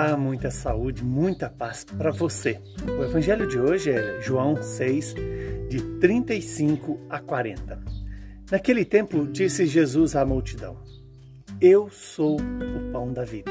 [0.00, 2.60] Olá, muita saúde, muita paz para você.
[2.86, 5.12] O evangelho de hoje é João 6,
[5.68, 7.82] de 35 a 40.
[8.48, 10.76] Naquele tempo disse Jesus à multidão:
[11.60, 13.50] Eu sou o pão da vida.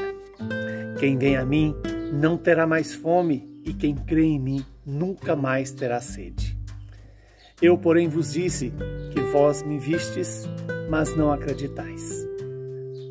[0.98, 1.74] Quem vem a mim
[2.14, 6.58] não terá mais fome, e quem crê em mim nunca mais terá sede.
[7.60, 8.72] Eu, porém, vos disse
[9.12, 10.48] que vós me vistes,
[10.88, 12.26] mas não acreditais.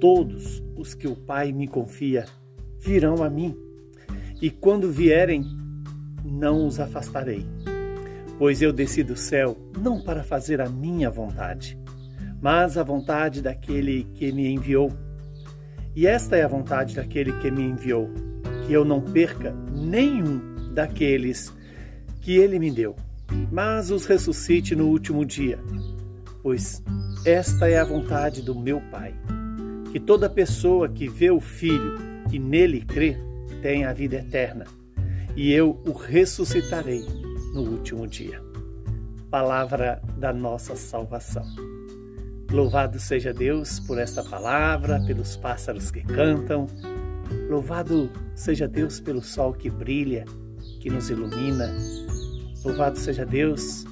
[0.02, 2.26] Todos os que o Pai me confia
[2.88, 3.54] virão a mim,
[4.42, 5.44] e quando vierem,
[6.24, 7.46] não os afastarei.
[8.40, 11.78] Pois eu desci do céu não para fazer a minha vontade,
[12.42, 14.90] mas a vontade daquele que me enviou.
[15.94, 18.10] E esta é a vontade daquele que me enviou,
[18.66, 21.54] que eu não perca nenhum daqueles
[22.22, 22.96] que ele me deu,
[23.52, 25.60] mas os ressuscite no último dia.
[26.42, 26.82] Pois
[27.26, 29.14] esta é a vontade do meu Pai,
[29.92, 33.18] que toda pessoa que vê o Filho que nele crê
[33.62, 34.66] tem a vida eterna,
[35.36, 37.06] e eu o ressuscitarei
[37.54, 38.42] no último dia.
[39.30, 41.46] Palavra da nossa salvação.
[42.52, 46.66] Louvado seja Deus por esta palavra, pelos pássaros que cantam.
[47.50, 50.24] Louvado seja Deus pelo sol que brilha,
[50.80, 51.76] que nos ilumina.
[52.64, 53.86] Louvado seja Deus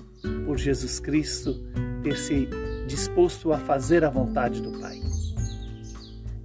[0.46, 1.54] por Jesus Cristo
[2.02, 2.48] ter se
[2.88, 5.02] disposto a fazer a vontade do Pai.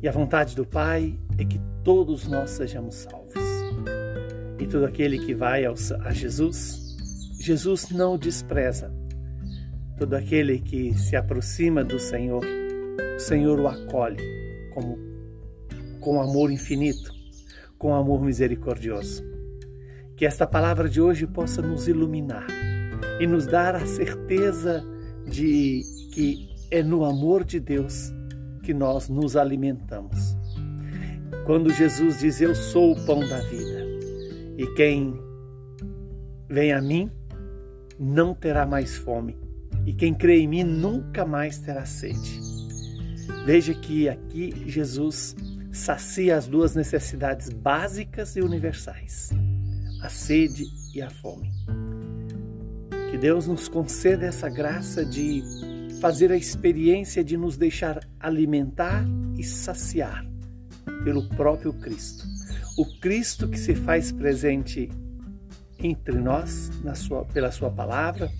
[0.02, 3.34] E a vontade do Pai é que todos nós sejamos salvos.
[4.58, 6.96] E todo aquele que vai a Jesus,
[7.41, 8.92] Jesus não despreza.
[9.98, 12.44] Todo aquele que se aproxima do Senhor,
[13.16, 14.22] o Senhor o acolhe
[14.74, 14.98] como,
[15.98, 17.11] com amor infinito,
[17.78, 19.24] com amor misericordioso.
[20.16, 22.46] Que esta palavra de hoje possa nos iluminar
[23.18, 24.84] e nos dar a certeza
[25.27, 28.12] de que é no amor de Deus
[28.62, 30.39] que nós nos alimentamos.
[31.44, 33.86] Quando Jesus diz: Eu sou o pão da vida,
[34.56, 35.14] e quem
[36.48, 37.11] vem a mim
[37.98, 39.39] não terá mais fome,
[39.86, 42.40] e quem crê em mim nunca mais terá sede.
[43.45, 45.34] Veja que aqui Jesus
[45.73, 49.30] sacia as duas necessidades básicas e universais:
[50.02, 50.64] a sede
[50.95, 51.50] e a fome.
[53.11, 55.42] Que Deus nos conceda essa graça de
[56.00, 59.05] fazer a experiência de nos deixar alimentar
[59.36, 60.30] e saciar
[61.05, 62.24] pelo próprio Cristo.
[62.77, 64.90] O Cristo que se faz presente
[65.78, 68.30] entre nós sua, pela Sua palavra,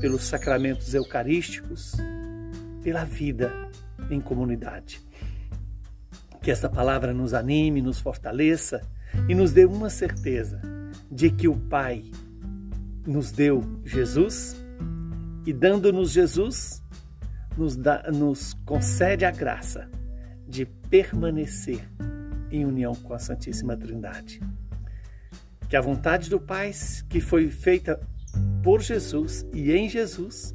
[0.00, 1.92] pelos sacramentos eucarísticos,
[2.82, 3.52] pela vida
[4.10, 5.00] em comunidade.
[6.42, 8.80] Que esta palavra nos anime, nos fortaleça
[9.28, 10.60] e nos dê uma certeza
[11.10, 12.04] de que o Pai
[13.06, 14.56] nos deu Jesus
[15.46, 16.82] e, dando-nos Jesus,
[17.56, 19.88] nos, dá, nos concede a graça
[20.48, 21.80] de permanecer
[22.50, 24.42] em união com a Santíssima Trindade.
[25.66, 26.70] Que a vontade do Pai,
[27.08, 27.98] que foi feita
[28.62, 30.54] por Jesus e em Jesus,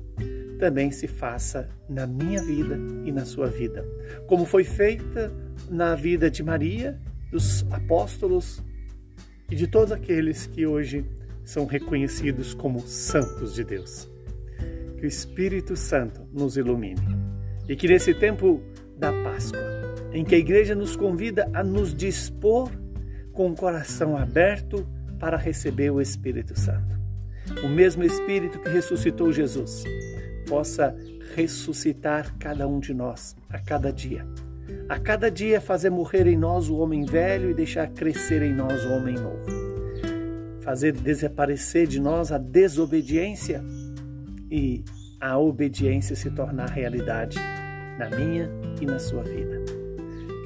[0.59, 3.83] também se faça na minha vida e na sua vida,
[4.27, 5.33] como foi feita
[5.71, 8.63] na vida de Maria, dos apóstolos
[9.49, 11.03] e de todos aqueles que hoje
[11.43, 14.07] são reconhecidos como santos de Deus.
[14.99, 17.01] Que o Espírito Santo nos ilumine
[17.67, 18.61] e que nesse tempo
[18.99, 22.71] da Páscoa em que a igreja nos convida a nos dispor
[23.33, 24.87] com o coração aberto
[25.19, 26.97] para receber o Espírito Santo.
[27.63, 29.83] O mesmo Espírito que ressuscitou Jesus
[30.47, 30.95] possa
[31.35, 34.25] ressuscitar cada um de nós a cada dia.
[34.89, 38.85] A cada dia fazer morrer em nós o homem velho e deixar crescer em nós
[38.85, 39.45] o homem novo.
[40.61, 43.63] Fazer desaparecer de nós a desobediência
[44.49, 44.83] e
[45.19, 47.37] a obediência se tornar realidade
[47.97, 48.49] na minha
[48.81, 49.56] e na sua vida.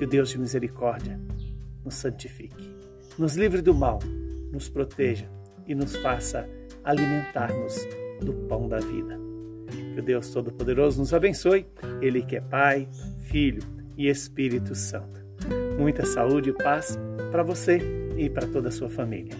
[0.01, 1.19] Que o Deus de misericórdia
[1.85, 2.75] nos santifique,
[3.19, 3.99] nos livre do mal,
[4.51, 5.29] nos proteja
[5.67, 6.49] e nos faça
[6.83, 7.75] alimentar-nos
[8.19, 9.19] do pão da vida.
[9.93, 11.67] Que o Deus Todo-Poderoso nos abençoe,
[12.01, 12.89] Ele que é Pai,
[13.25, 13.61] Filho
[13.95, 15.23] e Espírito Santo.
[15.77, 16.97] Muita saúde e paz
[17.31, 17.77] para você
[18.17, 19.35] e para toda a sua família.